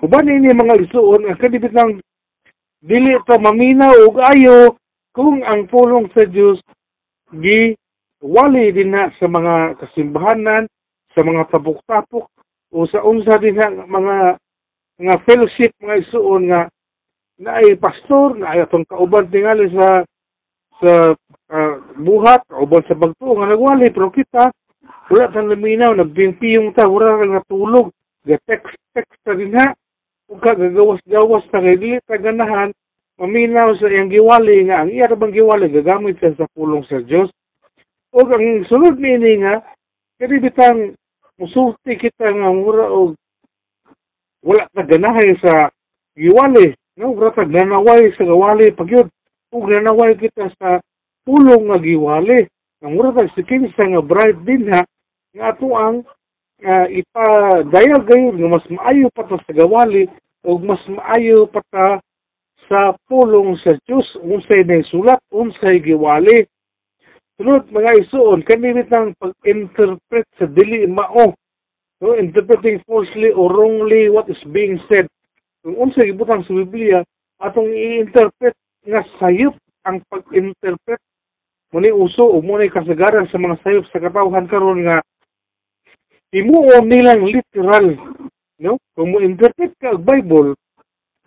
Uban 0.01 0.31
ini 0.31 0.49
mga 0.49 0.89
isuon 0.89 1.29
ang 1.29 1.37
kadibit 1.37 1.75
ng 1.77 2.01
dili 2.81 3.13
ta 3.29 3.37
maminaw 3.37 4.09
og 4.09 4.17
ayo 4.33 4.79
kung 5.13 5.45
ang 5.45 5.69
pulong 5.69 6.09
sa 6.15 6.25
Dios 6.25 6.57
gi 7.35 7.77
wali 8.23 8.71
din 8.75 8.91
na 8.91 9.11
sa 9.15 9.27
mga 9.29 9.79
kasimbahanan, 9.79 10.67
sa 11.15 11.21
mga 11.23 11.47
tapok-tapok, 11.55 12.27
o 12.75 12.85
sa 12.85 12.99
unsa 13.03 13.39
din 13.39 13.55
na 13.55 13.87
mga 13.87 14.15
mga 14.99 15.15
fellowship, 15.23 15.71
mga 15.79 16.03
isuon 16.03 16.51
nga 16.51 16.67
na 17.39 17.63
ay 17.63 17.79
pastor, 17.79 18.35
na 18.35 18.51
ay 18.51 18.67
atong 18.67 18.83
kauban 18.83 19.31
tingali 19.31 19.71
sa 19.71 20.03
sa 20.79 20.91
uh, 21.15 21.73
buhat, 21.95 22.43
kauban 22.51 22.83
sa 22.87 22.99
bagto, 22.99 23.35
nga 23.35 23.47
nagwali, 23.47 23.87
pero 23.95 24.11
kita, 24.11 24.51
wala 25.11 25.31
tang 25.31 25.47
laminaw, 25.47 25.95
nagpiyong 25.95 26.75
ta, 26.75 26.87
wala 26.87 27.19
kang 27.19 27.35
natulog, 27.35 27.91
ga-text-text 28.27 29.19
ta 29.23 29.35
din 29.35 29.55
ha, 29.55 29.75
kung 30.27 30.39
kagagawas-gawas 30.39 31.43
ta 31.51 31.63
kay 31.63 31.75
dili 31.79 31.99
ta 32.03 32.19
ganahan, 32.19 32.71
maminaw 33.19 33.75
sa 33.75 33.91
iyang 33.91 34.11
giwali 34.11 34.67
nga, 34.67 34.83
ang 34.83 34.91
iya 34.91 35.11
bang 35.11 35.35
giwali, 35.35 35.67
gagamit 35.67 36.19
ka 36.19 36.31
sa 36.39 36.47
pulong 36.55 36.87
sa 36.87 37.03
Diyos. 37.03 37.27
O 38.15 38.23
ang 38.23 38.63
sunod 38.67 38.95
niini 38.95 39.43
nga, 39.43 39.59
kaya 40.15 40.39
bitang 40.39 40.95
musulti 41.39 41.95
kita 41.95 42.31
nga 42.31 42.49
mura 42.51 42.87
o 42.87 43.15
wala 44.43 44.67
ta 44.71 44.83
ganahay 44.83 45.35
sa 45.43 45.71
giwali, 46.15 46.75
no? 46.97 47.11
Wala 47.15 47.35
ta 47.35 47.43
ganaway 47.43 48.11
sa 48.15 48.23
gawali 48.23 48.71
pagyud. 48.75 49.07
Ug 49.49 49.65
nanaway 49.65 50.13
kita 50.15 50.51
sa 50.61 50.79
pulong 51.25 51.67
nga 51.69 51.79
giwali. 51.81 52.45
Ang 52.85 52.95
mura 52.95 53.15
ta 53.15 53.27
si 53.35 53.43
kinsa 53.43 53.83
nga 53.83 54.01
bride 54.01 54.41
din 54.47 54.71
ha, 54.71 54.81
nga 55.35 55.51
ato 55.51 55.67
ang 55.75 56.05
uh, 56.63 56.87
ipadayag 56.87 58.03
gayud 58.07 58.35
nga 58.39 58.49
mas 58.49 58.65
maayo 58.71 59.07
pa 59.11 59.27
sa 59.27 59.53
gawali 59.53 60.07
o 60.47 60.57
mas 60.59 60.81
maayo 60.87 61.47
pa 61.47 61.61
sa 62.69 62.93
pulong 63.09 63.57
sa 63.59 63.75
Diyos 63.83 64.05
unsay 64.21 64.61
na 64.63 64.79
sulat 64.87 65.19
unsay 65.33 65.81
giwali 65.81 66.45
Sunod 67.39 67.71
mga 67.71 68.03
isuon 68.03 68.43
kani 68.43 68.75
bitang 68.75 69.15
pag-interpret 69.15 70.27
sa 70.35 70.43
dili 70.43 70.83
mao 70.91 71.31
no 71.99 72.15
interpreting 72.15 72.79
falsely 72.87 73.31
or 73.35 73.51
wrongly 73.51 74.07
what 74.07 74.27
is 74.31 74.39
being 74.51 74.79
said. 74.87 75.07
Kung 75.63 75.75
unsay 75.75 76.11
gibutang 76.11 76.47
sa 76.47 76.55
Biblia 76.55 77.03
atong 77.43 77.67
i-interpret 77.67 78.55
nga 78.87 79.03
sayop 79.19 79.55
ang 79.83 79.99
pag-interpret. 80.07 80.99
Muni 81.69 81.93
uso 81.93 82.25
o 82.25 82.41
muni 82.41 82.71
kasagaran 82.71 83.29
sa 83.29 83.37
mga 83.37 83.59
sayop 83.61 83.85
sa 83.91 84.01
katawhan 84.01 84.49
karon 84.49 84.87
nga 84.87 85.03
himuon 86.33 86.85
nilang 86.85 87.25
literal 87.25 87.93
no? 88.59 88.77
Kung 88.93 89.09
mo 89.15 89.17
interpret 89.23 89.73
ka 89.79 89.95
og 89.95 90.03
Bible 90.03 90.53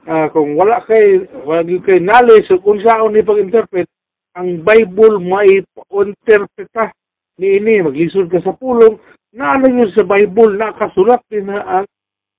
uh, 0.07 0.27
kung 0.31 0.55
wala 0.55 0.85
kay 0.85 1.27
wala 1.43 1.65
kay 1.65 1.99
knowledge 1.99 2.47
so 2.47 2.61
kung 2.61 2.79
saan 2.85 3.11
ni 3.11 3.25
pag-interpret 3.25 3.89
ang 4.37 4.65
Bible 4.65 5.21
may 5.21 5.61
interpreta 5.93 6.93
ni 7.41 7.59
ini 7.61 7.85
maglisod 7.85 8.29
ka 8.33 8.41
sa 8.41 8.57
pulong 8.57 8.97
na 9.33 9.57
ano 9.57 9.67
yun 9.69 9.91
sa 9.97 10.05
Bible 10.05 10.61
nakasulat 10.61 11.25
din 11.33 11.49
na 11.49 11.65
ang 11.81 11.87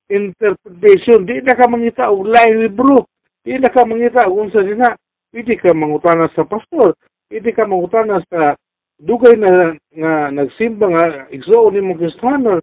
interpretation. 0.10 1.26
Di 1.26 1.42
na 1.42 1.58
ka 1.58 1.66
mangita 1.66 2.14
og 2.14 2.30
lain 2.30 2.62
libro 2.62 3.10
di 3.42 3.58
na 3.58 3.74
ka 3.74 3.86
mangita 3.86 4.30
kung 4.30 4.54
sa 4.54 4.62
dina 4.62 4.94
pwede 5.34 5.58
ka 5.58 5.74
mangutana 5.74 6.30
sa 6.38 6.46
pastor. 6.46 6.94
Pwede 7.26 7.50
ka 7.50 7.66
mangutana 7.66 8.22
sa 8.30 8.54
dugay 9.02 9.34
na 9.42 9.74
nga 9.74 10.30
nagsimba 10.30 10.86
nga 10.94 11.06
igsuon 11.34 11.74
nimo 11.74 11.98
Kristiyano. 11.98 12.62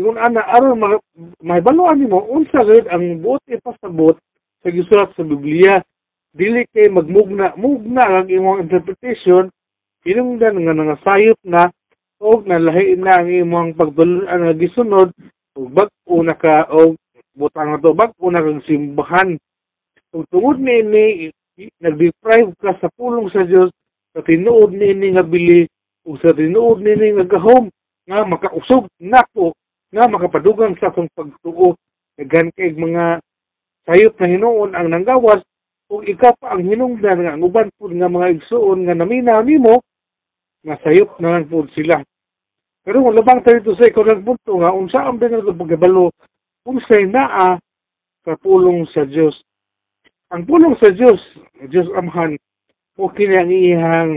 Ingon 0.00 0.16
ana 0.16 0.48
aron 0.48 0.80
mahibaluan 1.44 2.00
nimo 2.00 2.24
unsa 2.32 2.64
gid 2.64 2.88
ang 2.88 3.20
buot 3.20 3.44
ipasabot 3.50 4.16
sa 4.64 4.68
gisulat 4.72 5.12
sa 5.12 5.22
Biblia. 5.28 5.84
Dili 6.32 6.64
kay 6.72 6.88
magmugna 6.88 7.52
mugna 7.60 8.24
ang 8.24 8.32
imong 8.32 8.64
interpretation. 8.64 9.52
Hinungdan 10.08 10.56
nga 10.64 10.72
nangasayop 10.72 11.36
na 11.44 11.68
og 12.18 12.46
nalahi 12.46 12.98
na 12.98 13.22
ang 13.22 13.30
imong 13.30 13.78
pagtuluan 13.78 14.26
nga 14.42 14.54
gisunod 14.58 15.14
ug 15.54 15.66
bag-o 15.70 16.16
na 16.26 16.34
ka 16.34 16.66
og 16.74 16.98
butang 17.38 17.70
na 17.70 17.78
bag-o 17.78 18.26
na 18.30 18.42
kang 18.42 18.62
simbahan. 18.66 19.38
Ug 20.10 20.26
tungod 20.30 20.58
ni 20.58 20.82
ini 20.82 21.04
nag-deprive 21.78 22.54
ka 22.58 22.74
sa 22.82 22.90
pulong 22.98 23.30
sa 23.30 23.46
Dios 23.46 23.70
sa 24.14 24.22
tinuod 24.26 24.74
ni 24.74 24.90
ini 24.90 25.14
nga 25.14 25.22
bili 25.22 25.66
ug 26.06 26.18
sa 26.18 26.34
tinuod 26.34 26.82
ni 26.82 26.90
ini 26.98 27.22
nga 27.22 27.38
gahom 27.38 27.70
nga 28.10 28.26
makausog 28.26 28.90
nako 28.98 29.54
nga 29.94 30.10
makapadugang 30.10 30.74
sa 30.82 30.90
akong 30.90 31.10
pagtuo 31.14 31.78
daghan 32.18 32.50
kay 32.58 32.74
mga 32.74 33.22
sayop 33.86 34.18
na 34.18 34.26
hinuon 34.26 34.74
ang 34.74 34.90
nanggawas 34.90 35.40
ug 35.86 36.02
ikaw 36.02 36.34
pa 36.36 36.52
ang 36.52 36.66
hinungdan 36.66 37.22
nga 37.22 37.32
ang 37.38 37.46
uban 37.46 37.70
pud 37.78 37.94
nga 37.94 38.10
mga 38.10 38.42
igsuon 38.42 38.84
nga 38.84 38.94
namina 38.98 39.40
nimo 39.40 39.80
nga 40.64 40.76
sayop 40.82 41.18
na 41.20 41.38
lang 41.38 41.46
pud 41.46 41.70
sila. 41.74 42.02
Pero 42.82 43.04
kung 43.04 43.16
labang 43.16 43.44
tayo 43.44 43.60
ito 43.60 43.72
sa 43.76 43.86
ikaw 43.86 44.02
ng 44.06 44.24
punto 44.24 44.52
nga 44.58 44.72
unsa 44.72 45.04
ang 45.04 45.20
binag 45.20 45.44
pagkabalo? 45.44 46.10
Unsay 46.64 47.08
naa 47.08 47.60
sa 48.24 48.32
pulong 48.40 48.84
sa 48.92 49.04
Dios 49.08 49.36
ang 50.28 50.44
pulong 50.44 50.76
sa 50.76 50.92
Dios 50.92 51.16
Dios 51.72 51.88
amhan 51.96 52.36
o 53.00 53.08
kini 53.08 53.36
ang 53.40 53.48
iyang 53.48 54.12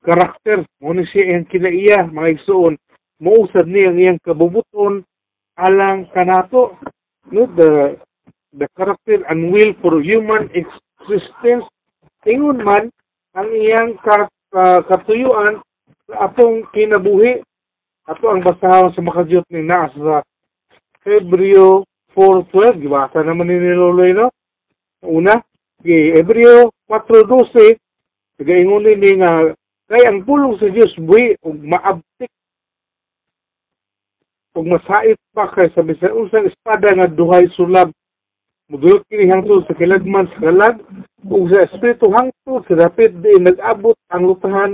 karakter 0.00 0.64
mo 0.80 0.96
ni 0.96 1.04
siya 1.04 1.36
ang 1.36 1.44
kinaiya 1.44 2.08
mga 2.08 2.40
igsuon 2.40 2.80
mausad 3.20 3.68
ni 3.68 3.84
ang 3.84 4.00
iyang 4.00 4.20
kabubuton 4.24 5.04
alang 5.60 6.08
kanato 6.16 6.80
no 7.28 7.44
the 7.52 8.00
the 8.56 8.68
character 8.76 9.20
and 9.28 9.52
will 9.52 9.72
for 9.80 10.00
human 10.00 10.48
existence. 10.56 11.64
Ingon 12.26 12.64
man 12.64 12.90
ang 13.36 13.48
iyang 13.52 14.00
kat, 14.00 14.32
uh, 14.56 14.80
katuyuan 14.88 15.60
atong 16.16 16.64
kinabuhi 16.72 17.44
ato 18.08 18.24
ang 18.32 18.40
basahon 18.40 18.94
sa 18.96 19.02
makajut 19.04 19.44
ni 19.52 19.60
naa 19.60 19.92
sa 19.92 20.24
Hebreo 21.04 21.84
4.12 22.16 22.80
gibasa 22.80 23.20
naman 23.20 23.52
ni 23.52 23.76
Loloy 23.76 24.16
no? 24.16 24.32
Una 25.04 25.36
Hebreo 25.84 26.72
4.12 26.88 27.76
Nagaingon 28.36 28.84
ni 28.84 29.10
nga 29.16 29.48
kay 29.88 30.02
ang 30.04 30.26
pulong 30.26 30.60
sa 30.60 30.68
Dios 30.68 30.92
buhi 30.98 31.38
ug 31.40 31.56
maabtik 31.62 32.30
ug 34.52 34.66
masait 34.66 35.16
pa 35.32 35.48
kay 35.54 35.70
sa 35.72 35.80
bisan 35.80 36.12
unsang 36.12 36.44
espada 36.44 36.90
nga 36.92 37.08
duhay 37.08 37.48
sulab 37.54 37.88
mudulot 38.70 39.02
kini 39.06 39.30
hangtod 39.30 39.62
sa 39.66 39.78
kilagman 39.78 40.26
sa 40.34 40.38
kalag 40.42 40.76
ug 41.26 41.46
sa 41.50 41.66
espiritu 41.66 42.10
hangtod 42.10 42.62
sa 42.66 42.74
dapit 42.86 43.14
di 43.14 43.38
nag-abot 43.38 43.94
ang 44.10 44.22
lutahan 44.26 44.72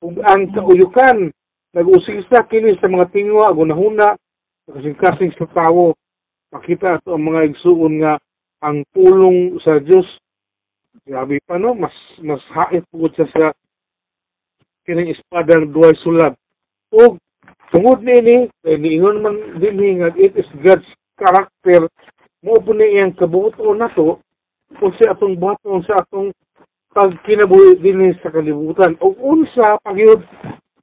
ug 0.00 0.16
ang 0.24 0.48
kauyukan 0.52 1.28
nag-usisa 1.76 2.48
kini 2.48 2.76
sa 2.80 2.88
mga 2.88 3.12
tingwa 3.12 3.52
gunahuna 3.52 4.16
kasing-kasing 4.68 5.32
sa 5.36 5.48
tawo 5.52 5.92
makita 6.52 6.96
ato 6.96 7.16
ang 7.16 7.24
mga 7.28 7.52
igsuon 7.52 8.00
nga 8.00 8.16
ang 8.64 8.80
pulong 8.96 9.60
sa 9.60 9.76
Dios 9.80 10.08
grabe 11.04 11.40
pa 11.44 11.56
no? 11.56 11.72
Mas 11.76 11.94
mas 12.20 12.40
hait 12.52 12.84
pugod 12.92 13.12
sa 13.16 13.24
sa 13.32 13.52
kining 14.88 15.12
espada 15.12 15.60
ng 15.60 15.72
duay 15.72 15.92
sulab. 16.00 16.32
O 16.96 17.20
tungod 17.68 18.00
nini, 18.00 18.48
eh, 18.64 18.76
niingon 18.80 19.20
man 19.20 19.60
din 19.60 20.00
nga 20.00 20.12
it 20.16 20.32
is 20.36 20.48
God's 20.64 20.88
character 21.20 21.84
mo 22.44 22.54
po 22.62 22.70
na 22.74 22.86
iyang 22.86 23.14
kabuto 23.18 23.74
na 23.74 23.90
to 23.94 24.22
kung 24.78 24.94
sa 25.00 25.16
atong 25.16 25.34
buhaton 25.34 25.82
sa 25.88 25.98
atong 26.04 26.30
pagkinabuhi 26.94 27.80
din 27.82 28.14
sa 28.22 28.30
kalibutan. 28.30 28.94
O 29.02 29.14
unsa 29.16 29.80
pagyud 29.82 30.22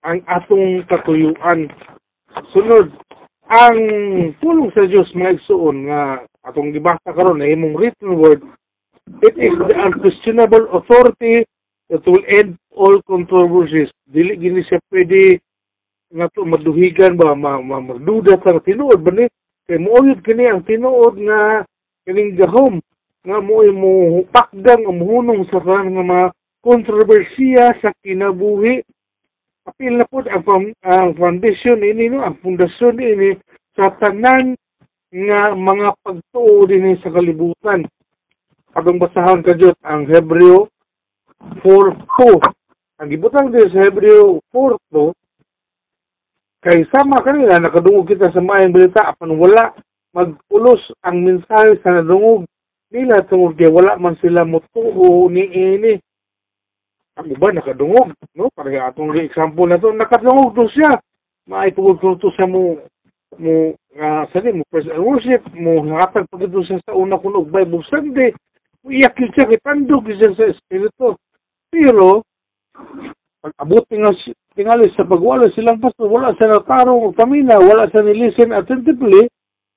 ang 0.04 0.20
atong 0.28 0.84
katuyuan. 0.90 1.72
Sunod 2.52 2.92
ang 3.50 3.80
pulong 4.42 4.74
sa 4.74 4.90
Dios 4.90 5.10
mga 5.14 5.38
igsuon 5.38 5.88
nga 5.88 6.26
atong 6.46 6.74
gibasa 6.74 7.14
karon 7.14 7.40
na 7.40 7.50
imong 7.50 7.78
written 7.78 8.18
word. 8.18 8.42
It 9.22 9.38
is 9.38 9.54
the 9.54 9.76
unquestionable 9.78 10.66
authority 10.74 11.46
that 11.94 12.02
will 12.10 12.26
end 12.26 12.58
all 12.74 12.98
controversies. 13.06 13.94
Dili 14.10 14.34
gini 14.38 14.66
siya 14.66 14.82
pwede 14.90 15.40
nga 16.10 16.26
to 16.34 16.42
maduhigan 16.46 17.18
ba 17.18 17.38
ma, 17.38 17.62
ma 17.62 17.78
magduda 17.82 18.42
sa 18.42 18.62
tinuod 18.62 19.02
ba 19.02 19.12
ni 19.14 19.26
kay 19.65 19.81
mouyod 19.81 20.22
kini 20.22 20.45
ang 20.45 20.62
tinuod 20.62 21.17
nga 21.25 21.65
kining 22.05 22.38
gahom 22.38 22.77
nga 23.25 23.41
mo 23.41 23.65
mo 23.74 24.22
pakdang 24.29 24.86
umuhunong 24.86 25.50
sa 25.50 25.57
kan 25.57 25.89
nga 25.89 26.03
mga 26.05 26.27
kontrobersiya 26.62 27.74
sa 27.81 27.89
kinabuhi. 28.01 28.86
Apil 29.65 29.98
na 29.98 30.05
po 30.05 30.22
ang, 30.22 30.74
ang 30.86 31.17
foundation 31.17 31.81
ini 31.81 32.13
no? 32.13 32.22
Ang 32.22 32.38
pundasyon 32.41 33.01
ini 33.01 33.34
sa 33.74 33.89
tanan 33.98 34.53
nga 35.10 35.57
mga 35.57 35.98
pagtuo 36.05 36.69
din 36.69 36.93
sa 37.01 37.10
kalibutan. 37.10 37.81
Atong 38.77 39.01
basahan 39.01 39.41
kadyot 39.41 39.77
ang 39.81 40.05
Hebreo 40.05 40.69
4.2. 41.65 43.01
Ang 43.01 43.07
gibutang 43.10 43.50
din 43.50 43.65
sa 43.74 43.89
Hebreo 43.89 44.38
4.2, 44.53 45.25
kay 46.65 46.81
sama 46.89 47.22
kanila, 47.22 47.62
nakadungog 47.62 48.10
kita 48.10 48.34
sa 48.34 48.41
maayong 48.41 48.74
balita, 48.74 49.05
apan 49.05 49.38
wala 49.38 49.77
magpulos 50.17 50.81
ang 51.05 51.22
mensahe 51.22 51.77
sa 51.86 51.93
nadungog. 51.93 52.50
Nila 52.89 53.22
tungod 53.29 53.53
kay 53.53 53.69
wala 53.69 54.01
man 54.01 54.17
sila 54.17 54.41
mutuo 54.41 55.29
ni 55.29 55.45
ini. 55.45 55.93
ang 57.15 57.31
uban 57.31 57.55
nakadungog 57.55 58.12
no? 58.36 58.51
Para 58.51 58.91
atong 58.91 59.15
example 59.15 59.69
na 59.69 59.79
to 59.79 59.93
nakadungog 59.93 60.51
to 60.57 60.67
siya. 60.74 61.00
Maitugod 61.48 62.01
ko 62.01 62.17
to 62.17 62.34
sa 62.36 62.50
mo 62.50 62.81
mo 63.38 63.77
nga 63.95 64.27
sa 64.34 64.43
mo 64.43 64.63
praise 64.67 64.89
and 64.91 65.03
worship 65.03 65.43
mo 65.55 65.79
hatag 65.95 66.27
pag 66.27 66.43
ito 66.43 66.60
siya 66.65 66.81
sa 66.84 66.98
una 66.98 67.22
kuno 67.22 67.45
Bible 67.48 67.86
Sunday. 67.88 68.36
Iyak 68.84 69.15
yun 69.22 69.31
siya 69.31 69.48
kay 69.48 69.60
tandog 69.63 70.10
siya 70.12 70.36
sa 70.36 70.50
espiritu. 70.51 71.15
Pero 71.72 72.25
pag 73.46 73.54
abot 73.62 73.86
nga 73.86 74.10
tingali 74.58 74.90
sa 74.98 75.06
pagwala 75.06 75.46
silang 75.54 75.78
pastor 75.78 76.10
wala 76.10 76.34
sa 76.34 76.50
natarong 76.50 77.14
pamina 77.14 77.62
wala 77.62 77.86
sa 77.94 78.02
nilisten 78.02 78.50
attentively 78.50 79.30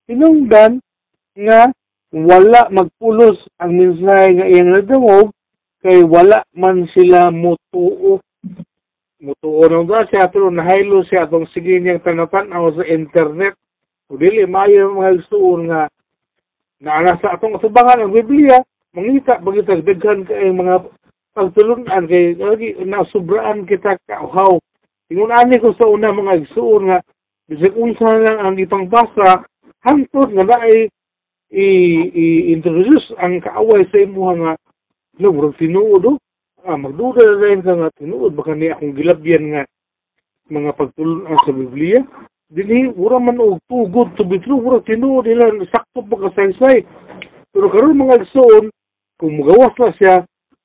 hinungdan 0.08 0.80
nga 1.36 1.68
wala 2.08 2.72
magpulos 2.72 3.36
ang 3.60 3.76
mensahe 3.76 4.40
nga 4.40 4.48
iyang 4.48 4.72
nadungog 4.72 5.28
kay 5.84 6.00
wala 6.00 6.40
man 6.56 6.88
sila 6.96 7.28
mutuo. 7.28 8.24
Mutuo 9.20 9.62
nang 9.68 9.84
da 9.84 10.08
siya 10.08 10.32
pero 10.32 10.48
nahaylo 10.48 11.04
siya 11.04 11.28
atong 11.28 11.44
sige 11.52 11.76
niyang 11.76 12.00
tanatan-aw 12.00 12.72
sa 12.72 12.88
internet. 12.88 13.54
O 14.08 14.16
dili 14.16 14.48
maayo 14.48 14.96
mga 14.96 15.20
igsuon 15.20 15.68
nga 15.68 15.92
naana 16.80 17.20
sa 17.20 17.36
atong 17.36 17.60
atubangan 17.60 18.08
ang 18.08 18.16
Biblia 18.16 18.56
mangita 18.96 19.36
bagitag 19.44 19.84
daghan 19.84 20.24
kay 20.24 20.48
mga 20.48 20.88
pagtulunan 21.34 22.04
kay 22.08 22.36
lagi 22.36 22.76
nasubraan 22.84 23.66
kita 23.68 23.96
kauhaw 24.08 24.60
ingon 25.12 25.32
ani 25.32 25.60
ko 25.60 25.72
sa 25.76 25.88
una 25.88 26.12
mga 26.12 26.44
igsuon 26.44 26.92
nga 26.92 26.98
bisag 27.48 27.74
unsa 27.76 28.08
lang 28.12 28.38
ang 28.38 28.56
ipangbasa 28.60 29.44
hangtod 29.84 30.32
nga 30.36 30.44
naay 30.44 30.88
i-introduce 31.48 33.08
ang 33.16 33.40
kaaway 33.40 33.88
sa 33.88 33.98
imo 34.04 34.28
nga 34.36 34.52
murag 35.16 35.56
tinuod 35.56 36.04
oh. 36.04 36.16
ah 36.68 36.76
magduda 36.76 37.24
na 37.24 37.48
rin 37.48 37.64
ka 37.64 37.72
nga 37.72 37.90
tinuod. 37.96 38.36
Baka 38.36 38.52
ni 38.52 38.68
akong 38.68 38.92
gilabyan 38.92 39.44
nga 39.56 39.62
mga 40.52 40.76
pagtulunan 40.76 41.38
sa 41.42 41.52
Biblia. 41.52 42.00
Dinhi 42.48 42.92
mura 42.92 43.20
man 43.20 43.40
og 43.40 43.60
too 43.68 43.88
good 43.88 44.12
to 44.16 44.24
be 44.28 44.36
true. 44.44 44.60
Mura 44.60 44.84
tinuod 44.84 45.24
nila 45.24 45.52
sakto 45.72 46.04
pa 46.04 46.28
pero 47.48 47.66
karon 47.72 47.96
mga 47.96 48.22
igsoon 48.22 48.68
kung 49.18 49.34
magawas 49.40 49.74
na 49.80 49.90
siya 49.96 50.14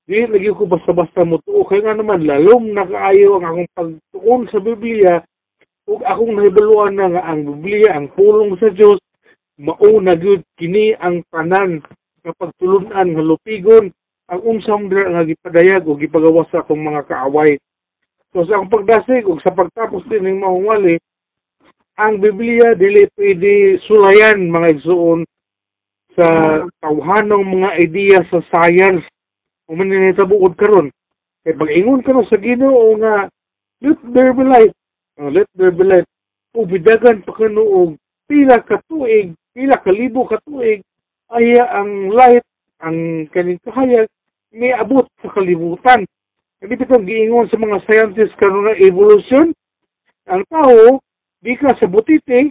di 0.03 0.27
lagi 0.27 0.51
ko 0.51 0.67
basta-basta 0.67 1.23
mo 1.23 1.39
tuo 1.47 1.63
kaya 1.63 1.87
nga 1.87 1.95
naman 1.95 2.27
lalom 2.27 2.75
nakaayo 2.75 3.39
ang 3.39 3.45
akong 3.47 3.69
pagtuon 3.71 4.41
sa 4.51 4.59
Biblia. 4.59 5.23
Ug 5.87 6.03
akong 6.03 6.35
nahibaluan 6.35 6.95
na 6.99 7.07
nga 7.07 7.23
ang 7.31 7.47
Biblia 7.47 7.95
ang 7.95 8.11
pulong 8.11 8.59
sa 8.59 8.67
Dios 8.71 8.99
mauna 9.59 10.19
gyud 10.19 10.43
kini 10.59 10.91
ang 10.99 11.23
tanan 11.31 11.79
nga 12.19 12.31
pagtulunan 12.35 13.15
nga 13.15 13.23
lupigon. 13.23 13.95
Ang 14.31 14.41
unsang 14.43 14.91
dira 14.91 15.07
nga 15.07 15.27
gipadayag 15.27 15.87
o 15.87 15.95
gipagawas 15.95 16.47
sa 16.51 16.63
akong 16.63 16.79
mga 16.79 17.07
kaaway. 17.07 17.55
So 18.35 18.43
sa 18.43 18.59
akong 18.59 18.71
pagdasig 18.75 19.23
ug 19.23 19.39
sa 19.39 19.55
pagtapos 19.55 20.03
din 20.11 20.27
ng 20.27 20.43
mahungali, 20.43 20.99
ang 21.95 22.19
Biblia 22.19 22.75
dili 22.75 23.07
pwede 23.15 23.79
sulayan 23.87 24.51
mga 24.51 24.67
igsuon 24.79 25.23
sa 26.17 26.27
tawhanong 26.83 27.45
mga 27.45 27.69
ideya 27.79 28.19
sa 28.27 28.41
science 28.51 29.05
o 29.73 29.75
man 29.75 29.89
nitabuod 29.89 30.53
karon. 30.53 30.93
Kay 31.41 31.57
pag 31.57 31.73
ingon 31.73 32.05
ka 32.05 32.13
sa 32.29 32.37
Ginoo 32.37 32.93
nga 33.01 33.25
let 33.81 33.97
there 34.13 34.37
be 34.37 34.45
light. 34.45 34.73
Oh, 35.17 35.33
let 35.33 35.49
there 35.57 35.73
be 35.73 35.81
light. 35.81 36.05
O 36.53 36.69
bidagan 36.69 37.25
pa 37.25 37.33
kanuog 37.33 37.97
pila 38.27 38.57
ka 38.63 38.79
tuig, 38.87 39.35
pila 39.53 39.77
ka 39.77 39.91
libo 39.91 40.25
ka 40.25 40.39
tuig, 40.47 40.81
aya 41.29 41.63
ang 41.75 42.09
light, 42.09 42.45
ang 42.81 43.27
kaning 43.29 43.59
kahayag, 43.61 44.07
may 44.53 44.73
abot 44.73 45.05
sa 45.21 45.29
kalibutan. 45.29 46.07
Hindi 46.57 46.79
bitong 46.79 47.05
giingon 47.05 47.51
sa 47.51 47.59
mga 47.59 47.83
scientists 47.85 48.37
karon 48.39 48.65
nga 48.65 48.79
evolution, 48.79 49.51
ang 50.31 50.43
tao, 50.47 51.03
di 51.43 51.53
ka 51.59 51.75
sa 51.75 51.85
butite, 51.85 52.49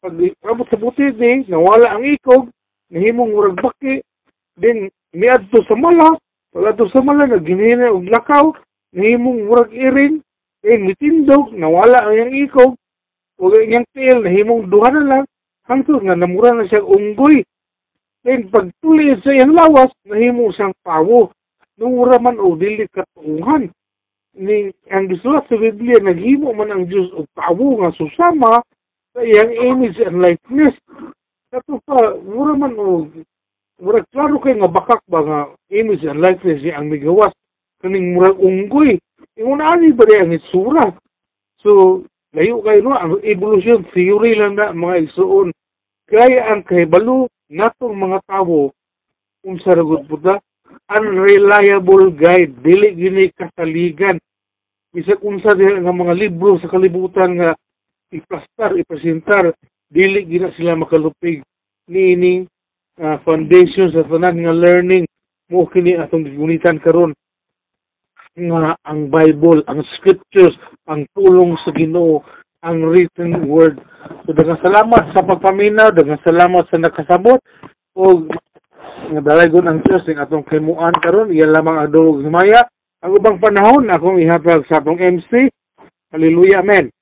pag 0.00 0.16
abot 0.48 0.66
sa 0.72 0.80
butite, 0.80 1.44
nawala 1.46 1.92
ang 1.92 2.04
ikog, 2.08 2.48
nahimong 2.88 3.36
murag 3.36 3.60
baki, 3.60 4.00
then 4.56 4.88
miadto 5.12 5.60
sa 5.68 5.76
mala, 5.76 6.16
pag 6.50 6.74
adto 6.74 6.90
sa 6.90 7.00
mala, 7.02 7.30
nagginina 7.30 7.94
og 7.94 8.10
lakaw, 8.10 8.50
nahimong 8.94 9.46
murag 9.46 9.70
iring, 9.70 10.18
then 10.66 10.82
mitindog, 10.82 11.54
nawala 11.54 12.02
ang 12.02 12.14
iyang 12.18 12.34
ikog, 12.46 12.74
o 13.38 13.44
iyang 13.54 13.86
tail, 13.94 14.18
nahimong 14.20 14.66
duha 14.66 14.90
na 14.90 15.02
lang, 15.06 15.24
hangtod 15.70 16.02
nga 16.02 16.18
namura 16.18 16.50
na 16.50 16.66
siya 16.66 16.82
unggoy. 16.82 17.46
Then 18.26 18.50
pag 18.50 18.74
tuli 18.82 19.14
sa 19.22 19.30
iyang 19.30 19.54
lawas, 19.54 19.94
nahimo 20.04 20.50
siyang 20.50 20.74
pawo. 20.82 21.30
Nung 21.80 21.96
man 21.96 22.36
o 22.36 22.52
dili 22.58 22.84
katuuhan. 22.92 23.72
Ni 24.36 24.68
ang 24.92 25.08
gisulat 25.08 25.48
sa 25.48 25.56
Biblia 25.56 25.96
naghimo 25.98 26.52
man 26.52 26.70
ang 26.70 26.84
Dios 26.86 27.08
og 27.16 27.26
pawo 27.32 27.80
nga 27.80 27.90
susama 27.96 28.60
sa 29.16 29.20
iyang 29.24 29.54
image 29.56 29.96
and 30.04 30.20
likeness. 30.20 30.76
Kato 31.48 31.80
pa 31.88 32.20
mura 32.20 32.54
man 32.58 32.76
o 32.76 33.08
mura 33.80 34.04
klaro 34.12 34.36
kay 34.40 34.54
nga 34.56 34.68
bakak 34.68 35.02
ba 35.08 35.20
nga 35.24 35.38
image 35.72 36.04
and 36.04 36.20
likeness 36.20 36.62
ang 36.70 36.92
migawas 36.92 37.32
kaning 37.80 38.12
murag 38.12 38.36
unggoy. 38.36 39.00
Ingon 39.40 39.64
ani 39.64 39.92
ba 39.96 40.04
ang 40.20 40.36
itsura. 40.36 40.92
So 41.64 42.04
layo 42.30 42.62
kayo 42.62 42.78
no 42.86 42.94
ang 42.94 43.18
evolution 43.26 43.82
theory 43.90 44.38
lang 44.38 44.54
na 44.54 44.70
mga 44.70 45.10
igsuon 45.10 45.50
kaya 46.06 46.54
ang 46.54 46.62
kahibalo 46.62 47.26
natong 47.50 47.98
mga 47.98 48.22
tawo 48.22 48.70
unsa 49.42 49.74
ra 49.74 49.82
gud 49.82 50.06
puta 50.06 50.38
unreliable 50.94 52.14
guide 52.14 52.54
dili 52.62 52.94
gini 52.94 53.34
kasaligan 53.34 54.14
bisag 54.94 55.18
unsa 55.26 55.58
diha 55.58 55.82
nga 55.82 55.90
mga 55.90 56.14
libro 56.14 56.54
sa 56.62 56.70
kalibutan 56.70 57.34
nga 57.34 57.50
iplastar 58.14 58.78
ipresentar 58.78 59.50
dili 59.90 60.22
gina 60.30 60.54
sila 60.54 60.78
makalupig 60.78 61.42
niining 61.90 62.46
ah, 63.00 63.18
foundation 63.24 63.90
sa 63.90 64.06
tanan 64.06 64.44
nga 64.44 64.54
learning 64.54 65.04
mo 65.50 65.66
kini 65.66 65.98
atong 65.98 66.28
gigunitan 66.28 66.78
karon 66.78 67.16
nga 68.38 68.78
ang 68.86 69.10
Bible, 69.10 69.66
ang 69.66 69.82
scriptures, 69.98 70.54
ang 70.86 71.02
tulong 71.18 71.58
sa 71.66 71.74
Ginoo, 71.74 72.22
ang 72.62 72.86
written 72.86 73.50
word. 73.50 73.82
So 74.24 74.32
daghang 74.32 74.62
salamat 74.62 75.10
sa 75.12 75.26
pagpaminaw, 75.26 75.90
daghang 75.92 76.22
salamat 76.22 76.64
sa 76.70 76.78
nakasabot 76.78 77.40
o 77.98 78.02
nga 79.10 79.22
dalagon 79.26 79.66
ang 79.66 79.82
Dios 79.82 80.06
ning 80.06 80.22
atong 80.22 80.46
kimuan 80.46 80.94
karon 81.02 81.34
iya 81.34 81.50
lamang 81.50 81.82
ang 81.82 81.90
dulog 81.90 82.22
himaya. 82.22 82.62
Ang 83.00 83.16
ubang 83.16 83.40
panahon 83.40 83.88
akong 83.88 84.20
ihatag 84.20 84.62
sa 84.68 84.78
atong 84.78 85.00
MC. 85.00 85.48
Hallelujah, 86.12 86.60
amen. 86.60 86.92